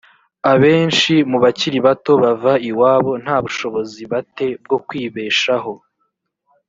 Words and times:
abenshi 0.51 1.13
mu 1.29 1.37
bakiri 1.43 1.79
bato 1.87 2.13
bava 2.23 2.53
iwabo 2.69 3.11
nta 3.23 3.37
bushobozi 3.43 4.01
ba 4.11 4.19
te 4.35 4.47
bwo 4.63 4.77
kwibeshaho 4.87 5.73